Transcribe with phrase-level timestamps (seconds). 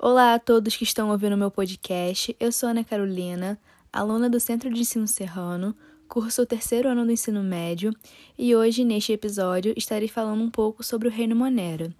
[0.00, 2.34] Olá a todos que estão ouvindo meu podcast.
[2.38, 3.58] Eu sou Ana Carolina,
[3.92, 5.74] aluna do Centro de Ensino Serrano,
[6.06, 7.92] curso o terceiro ano do ensino médio,
[8.38, 11.92] e hoje, neste episódio, estarei falando um pouco sobre o reino Monera.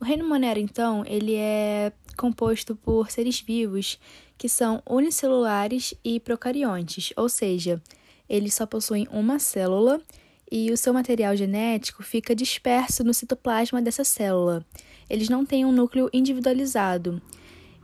[0.00, 4.00] O reino Monera, então, ele é composto por seres vivos
[4.36, 7.80] que são unicelulares e procariontes, ou seja,
[8.28, 10.02] eles só possuem uma célula
[10.50, 14.66] e o seu material genético fica disperso no citoplasma dessa célula.
[15.08, 17.20] Eles não têm um núcleo individualizado.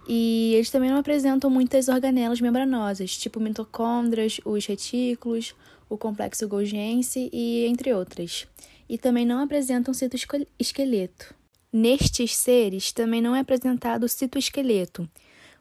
[0.07, 5.55] E eles também não apresentam muitas organelas membranosas, tipo mitocôndrias, os retículos,
[5.89, 8.47] o complexo Golgiense e entre outras.
[8.89, 11.35] E também não apresentam citoesqueleto.
[11.73, 15.09] Nestes seres também não é apresentado o citoesqueleto,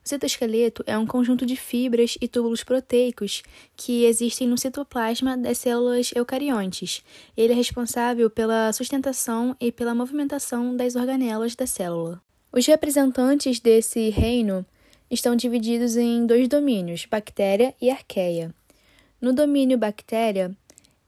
[0.05, 3.41] o citoesqueleto é um conjunto de fibras e túbulos proteicos
[3.77, 7.03] que existem no citoplasma das células eucariontes.
[7.37, 12.21] Ele é responsável pela sustentação e pela movimentação das organelas da célula.
[12.51, 14.65] Os representantes desse reino
[15.09, 18.53] estão divididos em dois domínios, bactéria e arqueia.
[19.21, 20.55] No domínio bactéria,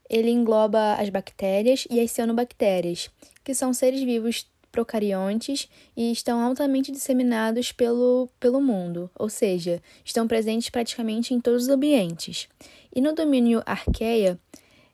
[0.08, 3.10] ele engloba as bactérias e as cianobactérias,
[3.44, 10.28] que são seres vivos procariontes e estão altamente disseminados pelo, pelo mundo, ou seja, estão
[10.28, 12.46] presentes praticamente em todos os ambientes.
[12.94, 14.38] E no domínio arqueia,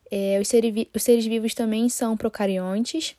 [0.09, 3.17] é, os, seres, os seres vivos também são procariontes,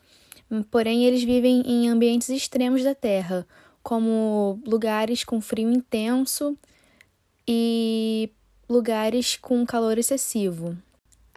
[0.71, 3.45] porém eles vivem em ambientes extremos da Terra,
[3.81, 6.57] como lugares com frio intenso
[7.45, 8.31] e
[8.69, 10.77] lugares com calor excessivo.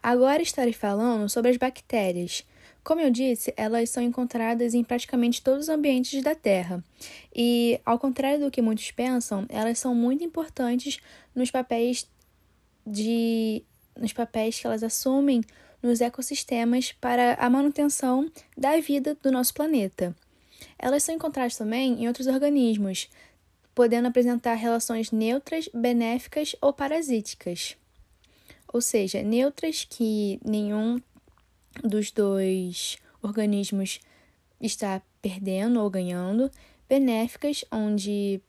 [0.00, 2.44] Agora estarei falando sobre as bactérias.
[2.86, 6.84] Como eu disse, elas são encontradas em praticamente todos os ambientes da Terra.
[7.34, 11.00] E, ao contrário do que muitos pensam, elas são muito importantes
[11.34, 12.08] nos papéis
[12.86, 13.64] de
[13.96, 15.42] nos papéis que elas assumem
[15.82, 20.14] nos ecossistemas para a manutenção da vida do nosso planeta.
[20.78, 23.10] Elas são encontradas também em outros organismos,
[23.74, 27.76] podendo apresentar relações neutras, benéficas ou parasíticas.
[28.72, 31.00] Ou seja, neutras que nenhum
[31.82, 34.00] dos dois organismos
[34.60, 36.50] está perdendo ou ganhando,
[36.88, 38.40] benéficas, onde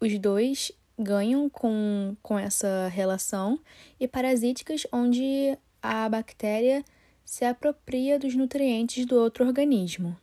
[0.00, 3.58] os dois ganham com, com essa relação,
[4.00, 6.84] e parasíticas, onde a bactéria
[7.24, 10.16] se apropria dos nutrientes do outro organismo.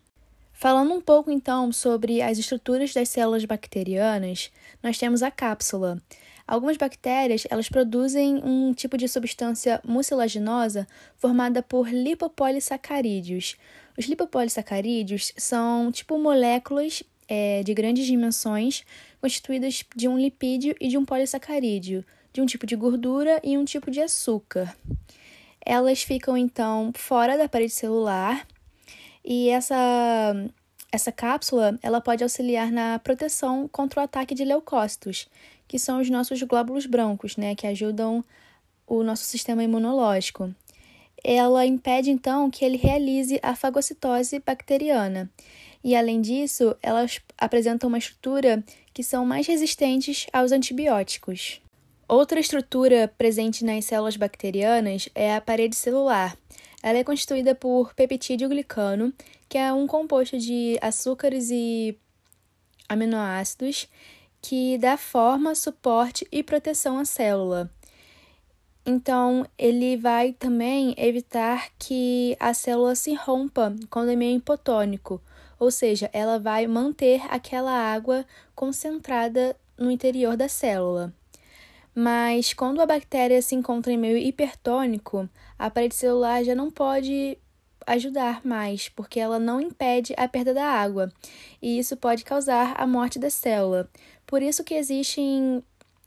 [0.52, 4.52] Falando um pouco então sobre as estruturas das células bacterianas,
[4.82, 6.02] nós temos a cápsula.
[6.48, 13.56] Algumas bactérias, elas produzem um tipo de substância mucilaginosa formada por lipopolissacarídeos.
[13.98, 18.84] Os lipopolissacarídeos são tipo moléculas é, de grandes dimensões
[19.20, 23.66] constituídas de um lipídio e de um polissacarídeo, de um tipo de gordura e um
[23.66, 24.76] tipo de açúcar.
[25.66, 28.46] Elas ficam então fora da parede celular
[29.24, 30.36] e essa
[30.92, 35.28] essa cápsula ela pode auxiliar na proteção contra o ataque de leucócitos,
[35.76, 38.24] que são os nossos glóbulos brancos, né, que ajudam
[38.88, 40.56] o nosso sistema imunológico.
[41.22, 45.30] Ela impede então que ele realize a fagocitose bacteriana.
[45.84, 51.62] E além disso, elas apresentam uma estrutura que são mais resistentes aos antibióticos.
[52.08, 56.38] Outra estrutura presente nas células bacterianas é a parede celular.
[56.82, 59.14] Ela é constituída por peptídeo glicano,
[59.50, 61.98] que é um composto de açúcares e
[62.88, 63.90] aminoácidos
[64.48, 67.68] que dá forma, suporte e proteção à célula.
[68.86, 75.20] Então, ele vai também evitar que a célula se rompa quando é meio hipotônico,
[75.58, 78.24] ou seja, ela vai manter aquela água
[78.54, 81.12] concentrada no interior da célula.
[81.96, 85.28] Mas quando a bactéria se encontra em meio hipertônico,
[85.58, 87.36] a parede celular já não pode
[87.88, 91.12] ajudar mais, porque ela não impede a perda da água,
[91.62, 93.90] e isso pode causar a morte da célula.
[94.26, 95.22] Por isso que existe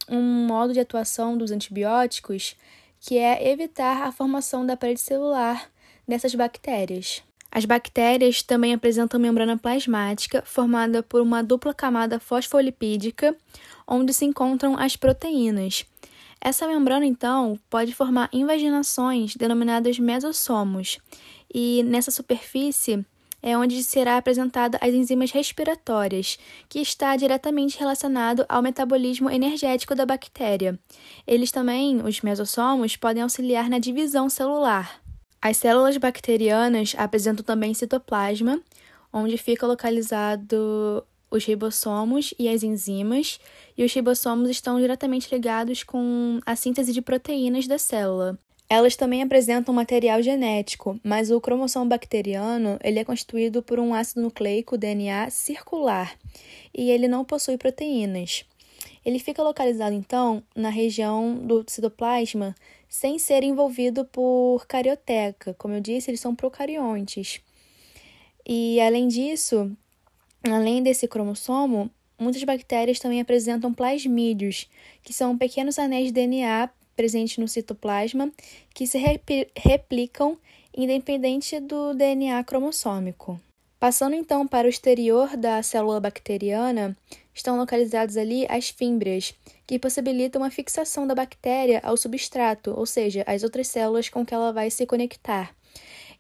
[0.09, 2.57] um modo de atuação dos antibióticos
[3.01, 5.71] que é evitar a formação da parede celular
[6.07, 7.23] dessas bactérias.
[7.51, 13.35] As bactérias também apresentam membrana plasmática formada por uma dupla camada fosfolipídica,
[13.87, 15.87] onde se encontram as proteínas.
[16.41, 20.99] Essa membrana, então, pode formar invaginações denominadas mesossomos,
[21.53, 23.05] e nessa superfície
[23.43, 26.39] é onde será apresentada as enzimas respiratórias,
[26.69, 30.79] que está diretamente relacionado ao metabolismo energético da bactéria.
[31.27, 35.01] Eles também, os mesossomos, podem auxiliar na divisão celular.
[35.41, 38.61] As células bacterianas apresentam também citoplasma,
[39.13, 43.39] onde fica localizado os ribossomos e as enzimas,
[43.77, 48.39] e os ribossomos estão diretamente ligados com a síntese de proteínas da célula.
[48.71, 54.21] Elas também apresentam material genético, mas o cromossomo bacteriano ele é constituído por um ácido
[54.21, 56.15] nucleico DNA circular
[56.77, 58.45] e ele não possui proteínas.
[59.05, 62.55] Ele fica localizado então na região do citoplasma
[62.89, 65.55] sem ser envolvido por carioteca.
[65.55, 67.41] Como eu disse, eles são procariontes.
[68.47, 69.71] E além disso,
[70.43, 74.69] além desse cromossomo, muitas bactérias também apresentam plasmídeos,
[75.03, 78.33] que são pequenos anéis de DNA presentes no citoplasma
[78.75, 78.99] que se
[79.55, 80.37] replicam
[80.77, 83.41] independente do DNA cromossômico.
[83.79, 86.97] Passando então para o exterior da célula bacteriana,
[87.33, 89.33] estão localizadas ali as fímbrias,
[89.65, 94.35] que possibilitam a fixação da bactéria ao substrato, ou seja, às outras células com que
[94.35, 95.55] ela vai se conectar.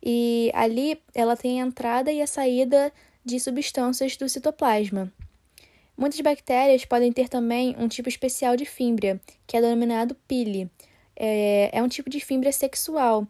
[0.01, 2.93] E ali ela tem a entrada e a saída
[3.25, 5.13] de substâncias do citoplasma.
[5.99, 10.71] Muitas bactérias podem ter também um tipo especial de fímbria, que é denominado pili.
[11.17, 13.27] É, é um tipo de fímbria sexual,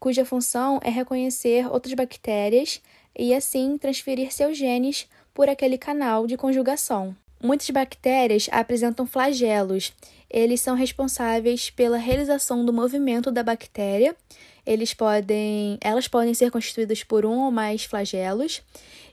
[0.00, 2.80] cuja função é reconhecer outras bactérias
[3.14, 7.14] e assim transferir seus genes por aquele canal de conjugação.
[7.38, 9.92] Muitas bactérias apresentam flagelos.
[10.30, 14.16] Eles são responsáveis pela realização do movimento da bactéria.
[14.64, 18.62] Eles podem, elas podem ser constituídas por um ou mais flagelos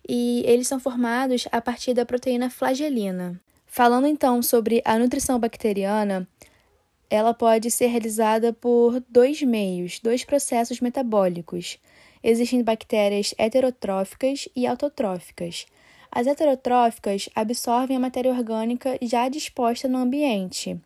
[0.07, 3.39] e eles são formados a partir da proteína flagelina.
[3.65, 6.27] Falando então sobre a nutrição bacteriana,
[7.09, 11.77] ela pode ser realizada por dois meios, dois processos metabólicos.
[12.23, 15.65] Existem bactérias heterotróficas e autotróficas.
[16.11, 20.79] As heterotróficas absorvem a matéria orgânica já disposta no ambiente.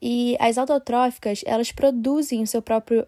[0.00, 3.06] E as autotróficas, elas produzem o seu próprio,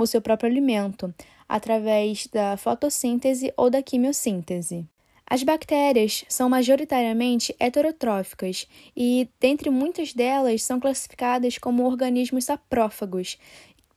[0.00, 1.12] o seu próprio alimento,
[1.48, 4.86] através da fotossíntese ou da quimiossíntese.
[5.28, 8.66] As bactérias são majoritariamente heterotróficas
[8.96, 13.38] e, dentre muitas delas, são classificadas como organismos saprófagos.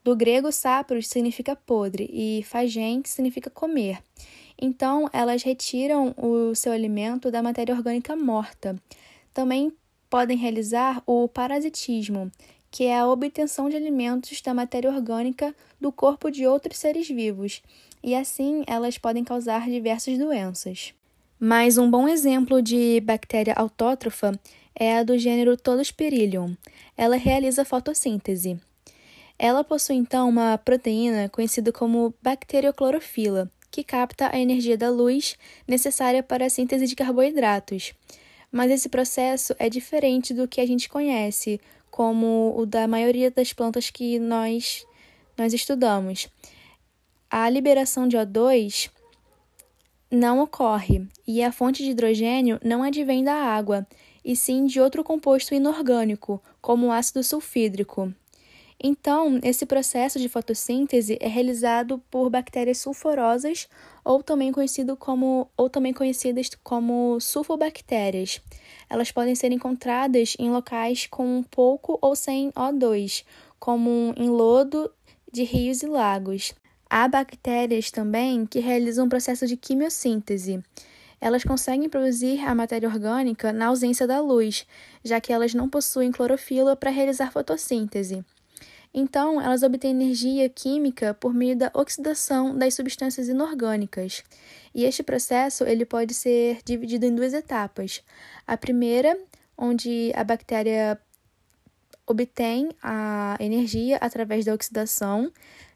[0.03, 3.99] Do grego sapros significa podre e fagen significa comer.
[4.59, 8.75] Então, elas retiram o seu alimento da matéria orgânica morta.
[9.33, 9.71] Também
[10.09, 12.29] podem realizar o parasitismo,
[12.71, 17.61] que é a obtenção de alimentos da matéria orgânica do corpo de outros seres vivos,
[18.01, 20.93] e assim elas podem causar diversas doenças.
[21.37, 24.39] Mas um bom exemplo de bactéria autótrofa
[24.73, 26.55] é a do gênero Todospirillum.
[26.95, 28.59] Ela realiza fotossíntese.
[29.37, 35.35] Ela possui então uma proteína conhecida como bacterioclorofila, que capta a energia da luz
[35.67, 37.93] necessária para a síntese de carboidratos.
[38.51, 41.59] Mas esse processo é diferente do que a gente conhece,
[41.91, 44.87] como o da maioria das plantas que nós,
[45.37, 46.29] nós estudamos.
[47.29, 48.89] A liberação de O2
[50.09, 53.85] não ocorre e a fonte de hidrogênio não advém da água,
[54.23, 58.13] e sim de outro composto inorgânico, como o ácido sulfídrico.
[58.83, 63.67] Então, esse processo de fotossíntese é realizado por bactérias sulfurosas
[64.03, 68.41] ou também, conhecido como, ou também conhecidas como sulfobactérias.
[68.89, 73.23] Elas podem ser encontradas em locais com pouco ou sem O2,
[73.59, 74.91] como em lodo
[75.31, 76.55] de rios e lagos.
[76.89, 80.59] Há bactérias também que realizam um processo de quimiossíntese.
[81.21, 84.65] Elas conseguem produzir a matéria orgânica na ausência da luz,
[85.05, 88.25] já que elas não possuem clorofila para realizar fotossíntese.
[88.93, 94.23] Então, elas obtêm energia química por meio da oxidação das substâncias inorgânicas.
[94.75, 98.03] E este processo ele pode ser dividido em duas etapas.
[98.45, 99.17] A primeira,
[99.57, 100.99] onde a bactéria
[102.05, 105.31] obtém a energia através da oxidação,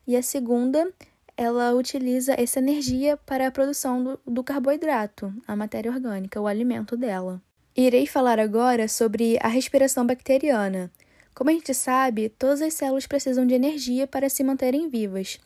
[0.08, 0.92] e a segunda,
[1.38, 6.96] ela utiliza essa energia para a produção do, do carboidrato, a matéria orgânica, o alimento
[6.96, 7.42] dela.
[7.76, 10.92] Irei falar agora sobre a respiração bacteriana.
[11.36, 15.38] Como a gente sabe, todas as células precisam de energia para se manterem vivas.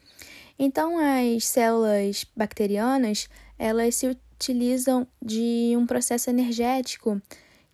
[0.57, 3.27] Então, as células bacterianas,
[3.57, 7.19] elas se utilizam de um processo energético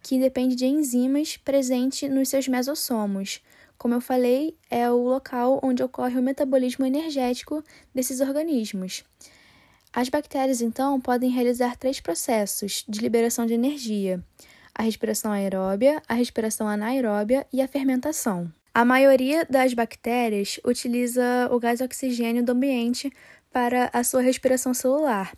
[0.01, 3.41] que depende de enzimas presentes nos seus mesossomos.
[3.77, 7.61] Como eu falei, é o local onde ocorre o metabolismo energético
[7.93, 9.03] desses organismos.
[9.91, 14.23] As bactérias, então, podem realizar três processos de liberação de energia:
[14.75, 18.51] a respiração aeróbia, a respiração anaeróbia e a fermentação.
[18.73, 23.09] A maioria das bactérias utiliza o gás oxigênio do ambiente
[23.51, 25.33] para a sua respiração celular.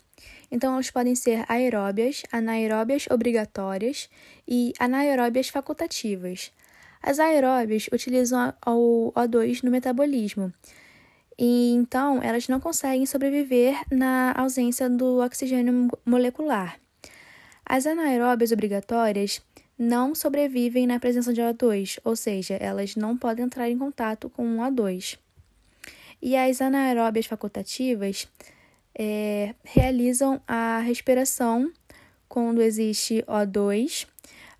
[0.50, 4.10] Então, elas podem ser aeróbias, anaeróbias obrigatórias
[4.46, 6.50] e anaeróbias facultativas.
[7.00, 10.52] As aeróbias utilizam o O2 no metabolismo,
[11.38, 16.76] e então elas não conseguem sobreviver na ausência do oxigênio molecular.
[17.70, 19.42] As anaeróbias obrigatórias
[19.78, 24.56] não sobrevivem na presença de O2, ou seja, elas não podem entrar em contato com
[24.56, 25.18] o O2.
[26.22, 28.26] E as anaeróbias facultativas
[28.98, 31.70] é, realizam a respiração
[32.26, 34.06] quando existe O2,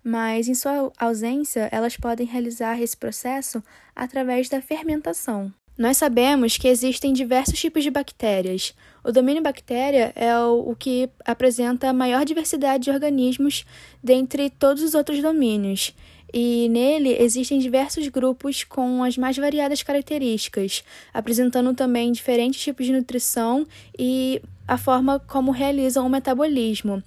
[0.03, 3.63] mas em sua ausência, elas podem realizar esse processo
[3.95, 5.51] através da fermentação.
[5.79, 8.73] Nós sabemos que existem diversos tipos de bactérias.
[9.01, 13.65] O domínio bactéria é o, que apresenta a maior diversidade de organismos
[14.03, 15.93] dentre todos os outros domínios
[16.33, 20.83] e nele existem diversos grupos com as mais variadas características,
[21.13, 23.65] apresentando também diferentes tipos de nutrição
[23.97, 27.01] e a forma como realizam o metabolismo.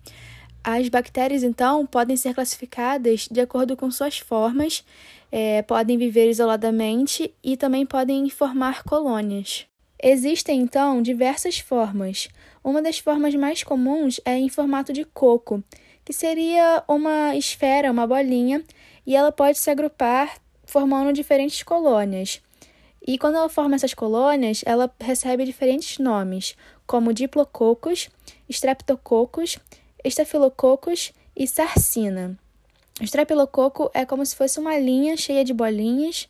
[0.64, 4.84] As bactérias, então, podem ser classificadas de acordo com suas formas,
[5.30, 9.66] é, podem viver isoladamente e também podem formar colônias.
[10.00, 12.28] Existem, então, diversas formas.
[12.62, 15.62] Uma das formas mais comuns é em formato de coco,
[16.04, 18.62] que seria uma esfera, uma bolinha,
[19.04, 22.40] e ela pode se agrupar formando diferentes colônias.
[23.04, 28.08] E quando ela forma essas colônias, ela recebe diferentes nomes, como diplococos,
[28.48, 29.58] streptococos,
[30.04, 32.38] estafilococos e sarcina.
[33.00, 36.28] O estafilococo é como se fosse uma linha cheia de bolinhas,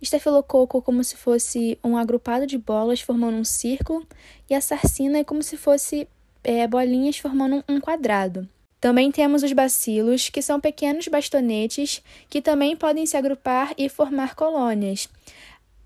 [0.00, 4.06] estafilococo como se fosse um agrupado de bolas formando um círculo,
[4.48, 6.08] e a sarcina é como se fosse
[6.42, 8.48] é, bolinhas formando um quadrado.
[8.80, 14.34] Também temos os bacilos, que são pequenos bastonetes que também podem se agrupar e formar
[14.34, 15.06] colônias.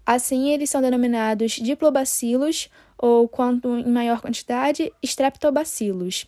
[0.06, 6.26] Assim, eles são denominados diplobacilos ou, quanto em maior quantidade, streptobacilos.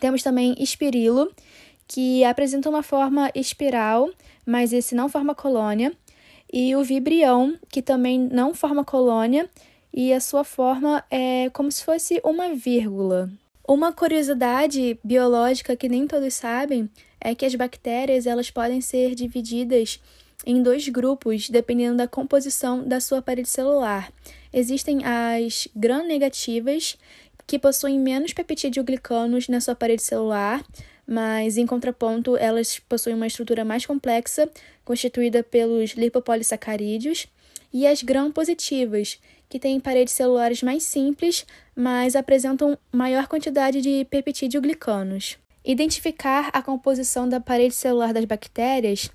[0.00, 1.30] Temos também espirilo,
[1.86, 4.10] que apresenta uma forma espiral,
[4.46, 5.92] mas esse não forma colônia,
[6.52, 9.48] e o vibrião, que também não forma colônia,
[9.92, 13.30] e a sua forma é como se fosse uma vírgula.
[13.66, 16.90] Uma curiosidade biológica que nem todos sabem
[17.20, 20.00] é que as bactérias elas podem ser divididas
[20.46, 24.12] em dois grupos dependendo da composição da sua parede celular.
[24.52, 26.96] Existem as gram-negativas,
[27.50, 30.64] que possuem menos peptidoglicanos na sua parede celular,
[31.04, 34.48] mas em contraponto elas possuem uma estrutura mais complexa,
[34.84, 37.26] constituída pelos lipopolissacarídeos,
[37.72, 45.36] e as gram-positivas, que têm paredes celulares mais simples, mas apresentam maior quantidade de peptídeo-glicanos.
[45.64, 49.10] Identificar a composição da parede celular das bactérias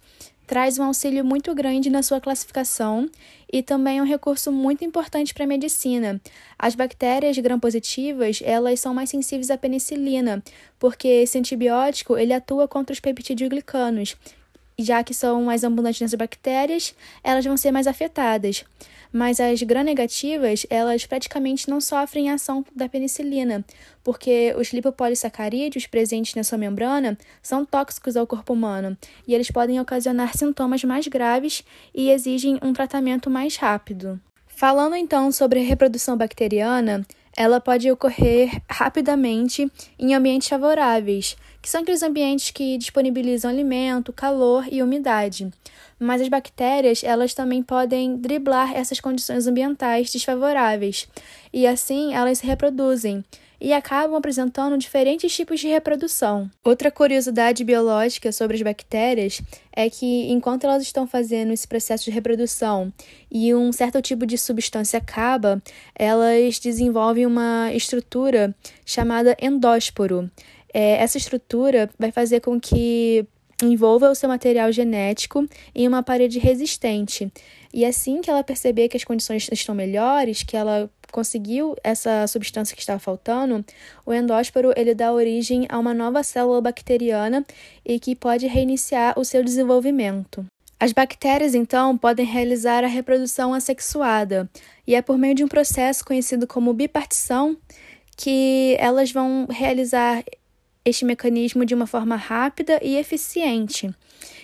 [0.45, 3.09] traz um auxílio muito grande na sua classificação
[3.51, 6.19] e também é um recurso muito importante para a medicina.
[6.57, 10.43] As bactérias gram-positivas, elas são mais sensíveis à penicilina,
[10.79, 14.15] porque esse antibiótico ele atua contra os peptídeo-glicanos,
[14.77, 18.65] já que são mais abundantes nas bactérias, elas vão ser mais afetadas
[19.15, 23.63] mas as gram-negativas, elas praticamente não sofrem ação da penicilina,
[24.03, 29.79] porque os lipopolissacarídeos presentes na sua membrana são tóxicos ao corpo humano e eles podem
[29.79, 31.63] ocasionar sintomas mais graves
[31.93, 34.19] e exigem um tratamento mais rápido.
[34.47, 42.03] Falando então sobre reprodução bacteriana, ela pode ocorrer rapidamente em ambientes favoráveis, que são aqueles
[42.03, 45.51] ambientes que disponibilizam alimento, calor e umidade.
[45.99, 51.07] Mas as bactérias, elas também podem driblar essas condições ambientais desfavoráveis,
[51.51, 53.23] e assim elas se reproduzem
[53.65, 56.47] e acabam apresentando diferentes tipos de reprodução.
[56.63, 59.41] Outra curiosidade biológica sobre as bactérias
[59.75, 62.93] é que, enquanto elas estão fazendo esse processo de reprodução
[63.31, 65.59] e um certo tipo de substância acaba,
[65.95, 68.55] elas desenvolvem uma estrutura
[68.85, 70.29] chamada endósporo.
[70.71, 73.27] É, essa estrutura vai fazer com que
[73.63, 77.31] envolva o seu material genético em uma parede resistente.
[77.75, 82.73] E assim que ela perceber que as condições estão melhores, que ela conseguiu essa substância
[82.73, 83.65] que estava faltando,
[84.05, 87.45] o endósporo ele dá origem a uma nova célula bacteriana
[87.85, 90.45] e que pode reiniciar o seu desenvolvimento.
[90.79, 94.49] As bactérias, então, podem realizar a reprodução assexuada,
[94.87, 97.57] e é por meio de um processo conhecido como bipartição
[98.15, 100.23] que elas vão realizar
[100.85, 103.93] este mecanismo de uma forma rápida e eficiente.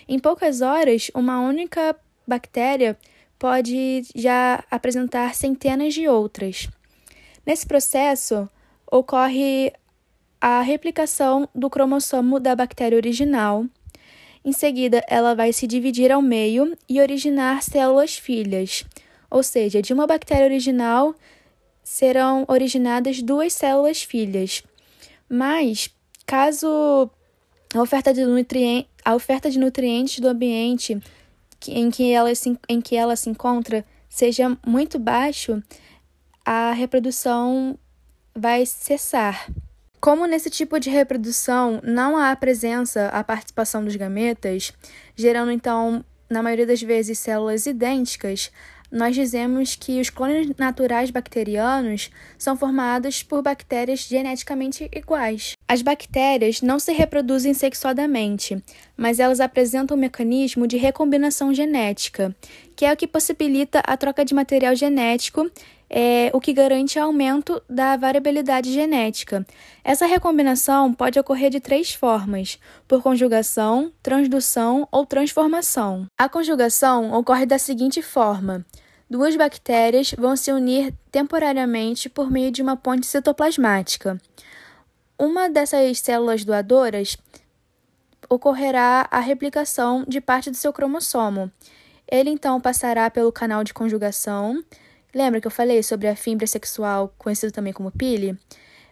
[0.06, 1.96] Em poucas horas, uma única
[2.28, 2.98] bactéria
[3.42, 6.70] pode já apresentar centenas de outras.
[7.44, 8.48] Nesse processo,
[8.86, 9.74] ocorre
[10.40, 13.66] a replicação do cromossomo da bactéria original.
[14.46, 18.84] Em seguida, ela vai se dividir ao meio e originar células filhas,
[19.28, 21.16] ou seja, de uma bactéria original
[21.84, 24.62] serão originadas duas células filhas.
[25.28, 25.90] Mas,
[26.32, 27.10] Caso
[27.76, 30.98] a oferta de, nutrien a oferta de nutrientes do ambiente
[31.68, 35.62] em que, ela se, em que ela se encontra seja muito baixo,
[36.46, 37.78] a reprodução
[38.36, 39.48] vai cessar.
[40.00, 44.74] Como nesse tipo de reprodução não há a presença, a participação dos gametas,
[45.16, 48.52] gerando então, na maioria das vezes, células idênticas,
[48.92, 55.54] nós dizemos que os clones naturais bacterianos são formados por bactérias geneticamente iguais.
[55.68, 58.62] As bactérias não se reproduzem sexuadamente,
[58.98, 62.36] mas elas apresentam um mecanismo de recombinação genética,
[62.76, 65.50] que é o que possibilita a troca de material genético
[65.94, 69.46] é o que garante aumento da variabilidade genética.
[69.84, 72.58] Essa recombinação pode ocorrer de três formas:
[72.88, 76.08] por conjugação, transdução ou transformação.
[76.18, 78.66] A conjugação ocorre da seguinte forma:
[79.12, 84.20] duas bactérias vão se unir temporariamente por meio de uma ponte citoplasmática.
[85.20, 87.16] Uma dessas células doadoras
[88.28, 91.52] ocorrerá a replicação de parte do seu cromossomo.
[92.10, 94.64] Ele então passará pelo canal de conjugação
[95.14, 98.38] Lembra que eu falei sobre a fibra sexual, conhecido também como pile?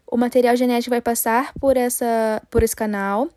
[0.06, 3.30] O material genético vai passar por, essa, por esse canal,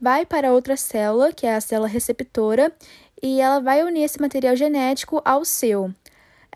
[0.00, 2.72] vai para outra célula, que é a célula receptora,
[3.20, 5.92] e ela vai unir esse material genético ao seu.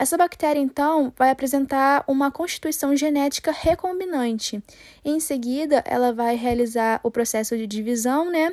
[0.02, 4.61] Essa bactéria, então, vai apresentar uma constituição genética recombinante.
[5.04, 8.52] Em seguida, ela vai realizar o processo de divisão, né?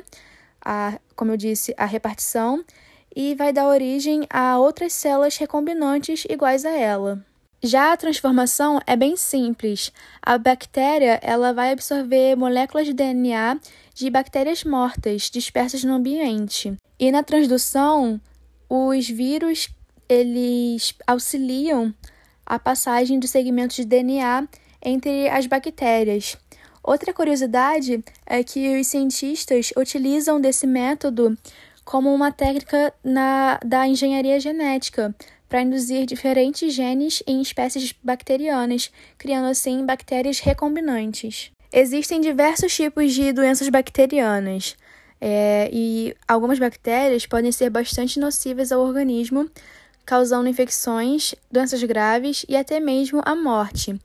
[0.64, 2.64] A, como eu disse, a repartição,
[3.16, 7.20] e vai dar origem a outras células recombinantes iguais a ela.
[7.60, 9.90] Já a transformação é bem simples.
[10.22, 13.58] A bactéria ela vai absorver moléculas de DNA
[13.92, 16.76] de bactérias mortas dispersas no ambiente.
[16.96, 18.20] E na transdução,
[18.68, 19.68] os vírus
[20.10, 21.94] eles auxiliam
[22.44, 24.48] a passagem de segmentos de DNA
[24.82, 26.36] entre as bactérias.
[26.82, 31.38] Outra curiosidade é que os cientistas utilizam desse método
[31.84, 35.14] como uma técnica na, da engenharia genética
[35.48, 41.52] para induzir diferentes genes em espécies bacterianas, criando assim bactérias recombinantes.
[41.72, 44.76] Existem diversos tipos de doenças bacterianas.
[45.20, 49.50] É, e algumas bactérias podem ser bastante nocivas ao organismo,
[50.04, 53.98] causando infecções, doenças graves e até mesmo a morte.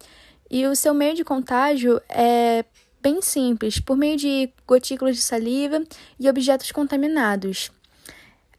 [0.49, 2.63] E o seu meio de contágio é
[3.01, 5.83] bem simples, por meio de gotículas de saliva
[6.19, 7.71] e objetos contaminados.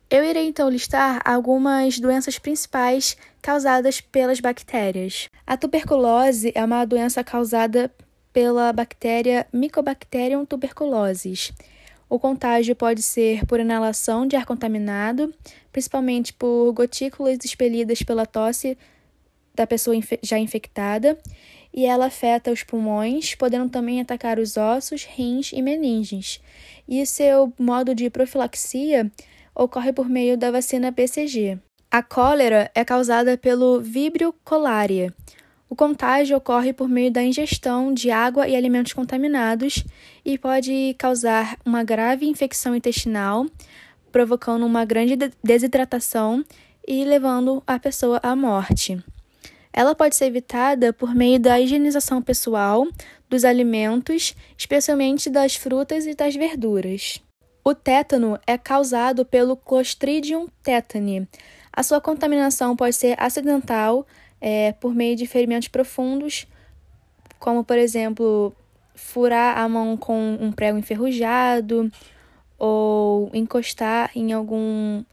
[0.09, 5.29] Eu irei então listar algumas doenças principais causadas pelas bactérias.
[5.45, 7.93] A tuberculose é uma doença causada
[8.33, 11.53] pela bactéria Mycobacterium tuberculosis.
[12.09, 15.35] O contágio pode ser por inalação de ar contaminado,
[15.73, 18.79] principalmente por gotículas expelidas pela tosse
[19.55, 21.19] da pessoa já infectada,
[21.75, 26.41] e ela afeta os pulmões, podendo também atacar os ossos, rins e meninges.
[26.89, 29.11] E seu modo de profilaxia
[29.55, 31.59] ocorre por meio da vacina BCG.
[31.91, 35.13] A cólera é causada pelo Vibrio colaria.
[35.69, 39.85] O contágio ocorre por meio da ingestão de água e alimentos contaminados
[40.25, 43.47] e pode causar uma grave infecção intestinal,
[44.13, 46.45] provocando uma grande desidratação
[46.87, 49.03] e levando a pessoa à morte.
[49.73, 52.87] Ela pode ser evitada por meio da higienização pessoal,
[53.29, 57.21] dos alimentos, especialmente das frutas e das verduras.
[57.63, 61.29] O tétano é causado pelo Clostridium tetani.
[61.73, 64.07] A sua contaminação pode ser acidental
[64.41, 66.47] é, por meio de ferimentos profundos,
[67.39, 68.55] como, por exemplo,
[68.95, 71.91] furar a mão com um prego enferrujado
[72.59, 75.05] ou encostar em algum,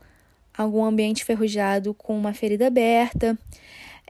[0.58, 3.38] algum ambiente enferrujado com uma ferida aberta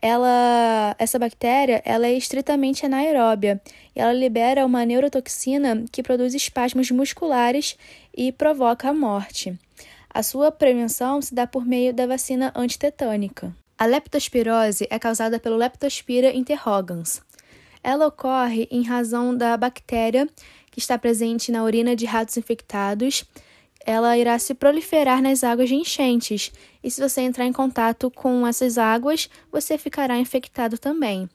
[0.03, 3.61] ela, essa bactéria ela é estritamente anaeróbia
[3.95, 7.77] e ela libera uma neurotoxina que produz espasmos musculares
[8.13, 9.57] e provoca a morte.
[10.13, 13.55] A sua prevenção se dá por meio da vacina antitetânica.
[13.77, 17.21] A leptospirose é causada pelo Leptospira interrogans.
[17.83, 20.27] Ela ocorre em razão da bactéria
[20.71, 23.25] que está presente na urina de ratos infectados
[23.85, 28.47] ela irá se proliferar nas águas de enchentes, e se você entrar em contato com
[28.47, 31.29] essas águas, você ficará infectado também.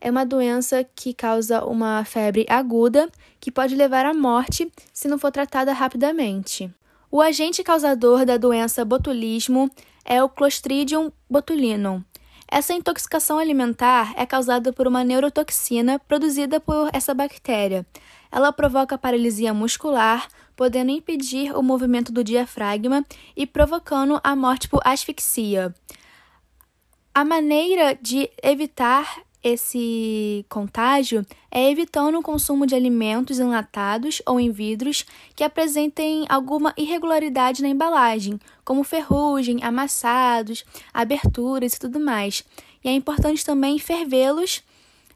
[0.00, 5.16] É uma doença que causa uma febre aguda que pode levar à morte se não
[5.16, 6.68] for tratada rapidamente.
[7.10, 9.70] O agente causador da doença botulismo
[10.04, 12.02] é o Clostridium botulinum.
[12.48, 17.86] Essa intoxicação alimentar é causada por uma neurotoxina produzida por essa bactéria.
[18.30, 24.82] Ela provoca paralisia muscular, podendo impedir o movimento do diafragma e provocando a morte por
[24.84, 25.74] asfixia.
[27.14, 34.50] A maneira de evitar esse contágio é evitando o consumo de alimentos enlatados ou em
[34.50, 42.44] vidros que apresentem alguma irregularidade na embalagem, como ferrugem, amassados, aberturas e tudo mais.
[42.84, 44.62] E é importante também fervê-los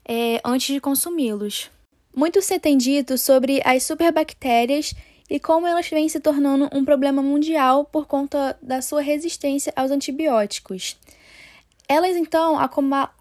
[0.05, 1.71] é, antes de consumi-los.
[2.15, 4.95] Muito se tem dito sobre as superbactérias
[5.29, 9.91] e como elas vêm se tornando um problema mundial por conta da sua resistência aos
[9.91, 10.97] antibióticos.
[11.89, 12.57] Elas então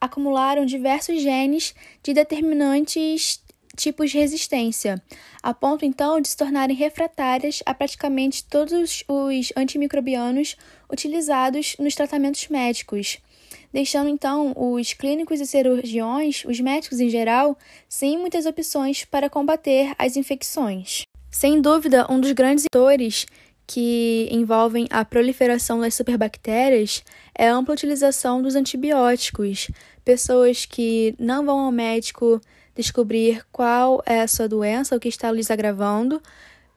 [0.02, 3.44] acumularam diversos genes de determinantes
[3.76, 5.02] tipos de resistência,
[5.44, 10.56] a ponto então de se tornarem refratárias a praticamente todos os antimicrobianos
[10.92, 13.20] utilizados nos tratamentos médicos,
[13.72, 19.94] deixando então os clínicos e cirurgiões, os médicos em geral, sem muitas opções para combater
[20.00, 21.04] as infecções.
[21.30, 23.26] Sem dúvida, um dos grandes fatores
[23.68, 29.70] que envolvem a proliferação das superbactérias é a ampla utilização dos antibióticos.
[30.04, 32.40] Pessoas que não vão ao médico
[32.76, 36.22] descobrir qual é a sua doença, o que está lhes agravando,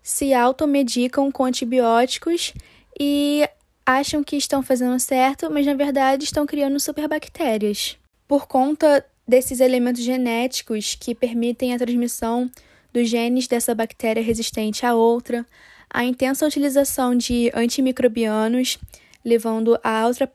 [0.03, 2.55] se automedicam com antibióticos
[2.98, 3.46] e
[3.85, 7.96] acham que estão fazendo certo, mas na verdade estão criando superbactérias.
[8.27, 12.51] Por conta desses elementos genéticos que permitem a transmissão
[12.92, 15.44] dos genes dessa bactéria resistente a outra,
[15.90, 18.79] a intensa utilização de antimicrobianos,
[19.24, 20.31] levando a outra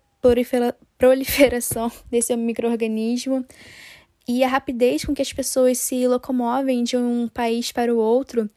[0.98, 3.46] proliferação desse microorganismo,
[4.28, 8.50] e a rapidez com que as pessoas se locomovem de um país para o outro,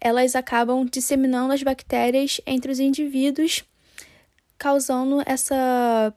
[0.00, 3.64] elas acabam disseminando as bactérias entre os indivíduos,
[4.56, 6.14] causando essa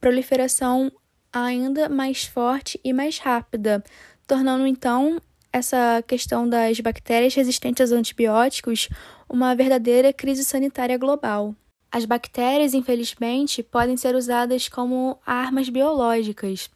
[0.00, 0.92] proliferação
[1.32, 3.82] ainda mais forte e mais rápida,
[4.26, 5.20] tornando então
[5.52, 8.88] essa questão das bactérias resistentes aos antibióticos
[9.32, 11.56] uma verdadeira crise sanitária global.
[11.90, 16.68] As bactérias, infelizmente, podem ser usadas como armas biológicas.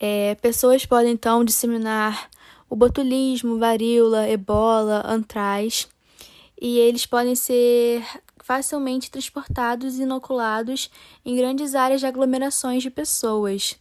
[0.00, 2.30] É, pessoas podem então disseminar
[2.70, 5.86] o botulismo, varíola, ebola, antraz,
[6.58, 8.02] e eles podem ser
[8.42, 10.90] facilmente transportados e inoculados
[11.26, 13.76] em grandes áreas de aglomerações de pessoas.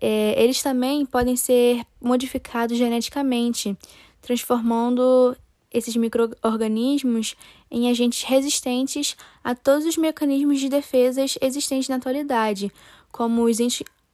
[0.00, 3.76] É, eles também podem ser modificados geneticamente,
[4.22, 5.36] transformando
[5.78, 7.36] esses microorganismos
[7.70, 12.72] em agentes resistentes a todos os mecanismos de defesas existentes na atualidade,
[13.10, 13.58] como os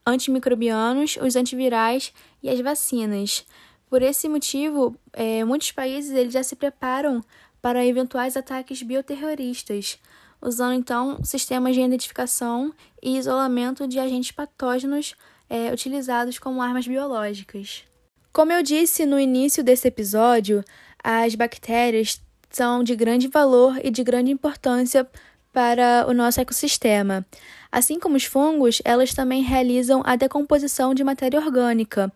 [0.07, 3.44] antimicrobianos, os antivirais e as vacinas.
[3.88, 7.22] Por esse motivo, é, muitos países eles já se preparam
[7.62, 9.98] para eventuais ataques bioterroristas,
[10.40, 15.14] usando então sistemas de identificação e isolamento de agentes patógenos
[15.48, 17.85] é, utilizados como armas biológicas.
[18.35, 20.64] Como eu disse no início desse episódio,
[21.01, 22.20] as bactérias
[22.51, 25.09] são de grande valor e de grande importância
[25.53, 27.25] para o nosso ecossistema.
[27.70, 32.12] Assim como os fungos, elas também realizam a decomposição de matéria orgânica.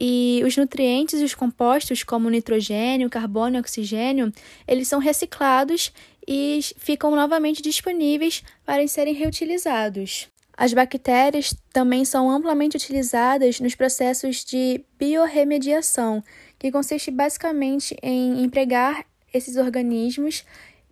[0.00, 4.32] E os nutrientes e os compostos, como nitrogênio, carbono e oxigênio,
[4.66, 5.92] eles são reciclados
[6.26, 10.30] e ficam novamente disponíveis para serem reutilizados.
[10.58, 16.20] As bactérias também são amplamente utilizadas nos processos de biorremediação,
[16.58, 20.44] que consiste basicamente em empregar esses organismos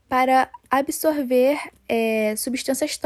[0.08, 2.96] para absorver é, substâncias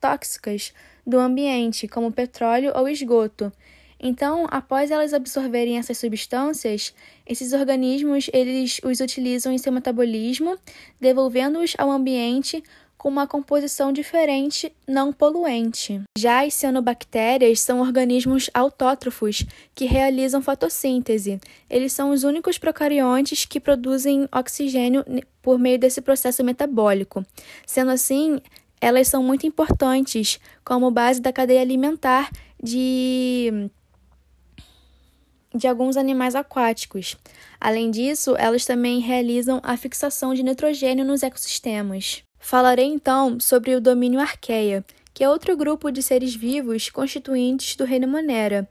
[0.00, 0.72] tóxicas
[1.06, 3.52] do ambiente, como petróleo ou esgoto.
[4.00, 6.94] Então, após elas absorverem essas substâncias,
[7.26, 10.58] esses organismos eles os utilizam em seu metabolismo,
[10.98, 12.62] devolvendo-os ao ambiente
[13.04, 16.00] com uma composição diferente, não poluente.
[16.16, 21.38] Já as cianobactérias são organismos autótrofos que realizam fotossíntese.
[21.68, 25.04] Eles são os únicos procariontes que produzem oxigênio
[25.42, 27.22] por meio desse processo metabólico.
[27.66, 28.40] Sendo assim,
[28.80, 32.30] elas são muito importantes como base da cadeia alimentar
[32.62, 33.68] de
[35.54, 37.16] de alguns animais aquáticos.
[37.60, 42.24] Além disso, elas também realizam a fixação de nitrogênio nos ecossistemas.
[42.44, 47.86] Falarei então sobre o domínio Arqueia, que é outro grupo de seres vivos constituintes do
[47.86, 48.68] reino Monera.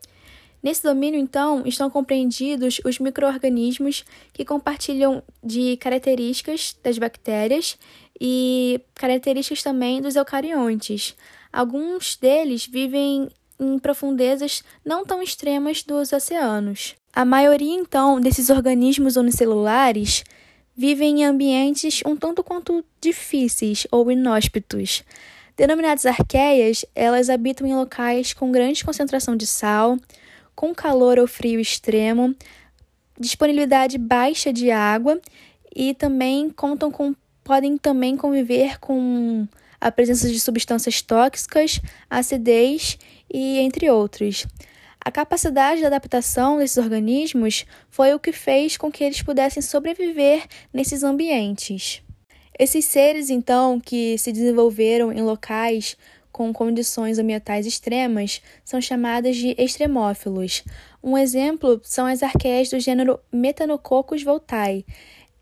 [0.61, 7.75] Nesse domínio, então, estão compreendidos os microorganismos que compartilham de características das bactérias
[8.21, 11.15] e características também dos eucariontes.
[11.51, 13.27] Alguns deles vivem
[13.59, 16.93] em profundezas não tão extremas dos oceanos.
[17.11, 20.23] A maioria, então, desses organismos unicelulares
[20.75, 25.03] vivem em ambientes um tanto quanto difíceis ou inóspitos.
[25.55, 29.97] Denominadas arqueias, elas habitam em locais com grande concentração de sal,
[30.55, 32.35] com calor ou frio extremo,
[33.19, 35.19] disponibilidade baixa de água
[35.75, 39.45] e também contam com podem também conviver com
[39.79, 42.97] a presença de substâncias tóxicas, acidez
[43.31, 44.47] e entre outros.
[45.05, 50.45] A capacidade de adaptação desses organismos foi o que fez com que eles pudessem sobreviver
[50.71, 52.01] nesses ambientes.
[52.57, 55.97] Esses seres, então, que se desenvolveram em locais
[56.31, 60.63] com condições ambientais extremas, são chamados de extremófilos.
[61.03, 64.85] Um exemplo são as arqueias do gênero Metanococcus voltae.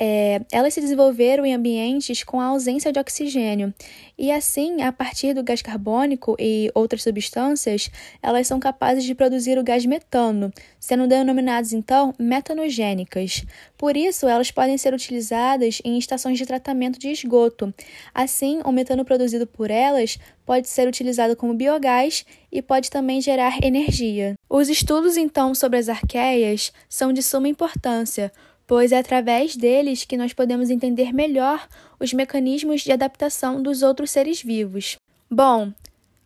[0.04, 3.72] É, elas se desenvolveram em ambientes com a ausência de oxigênio.
[4.18, 9.60] E assim, a partir do gás carbônico e outras substâncias, elas são capazes de produzir
[9.60, 13.46] o gás metano, sendo denominadas então metanogênicas.
[13.78, 17.72] Por isso, elas podem ser utilizadas em estações de tratamento de esgoto.
[18.12, 23.64] Assim, o metano produzido por elas pode ser utilizado como biogás e pode também gerar
[23.64, 24.34] energia.
[24.50, 28.32] Os estudos então sobre as arqueias são de suma importância
[28.72, 31.68] pois é através deles que nós podemos entender melhor
[32.00, 34.96] os mecanismos de adaptação dos outros seres vivos.
[35.30, 35.74] Bom,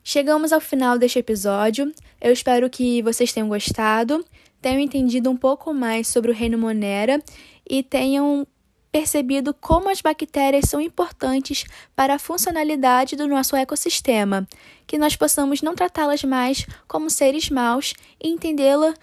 [0.04, 1.92] chegamos ao final deste episódio.
[2.22, 4.24] Eu espero que vocês tenham gostado,
[4.62, 7.20] tenham entendido um pouco mais sobre o reino Monera
[7.68, 8.46] e tenham
[8.92, 14.48] percebido como as bactérias são importantes para a funcionalidade do nosso ecossistema,
[14.86, 18.94] que nós possamos não tratá-las mais como seres maus e entendê-la,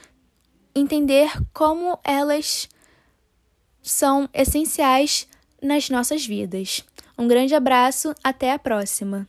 [0.76, 2.68] entender como elas
[3.82, 5.26] são essenciais
[5.60, 6.84] nas nossas vidas.
[7.18, 9.20] Um grande abraço, até a próxima!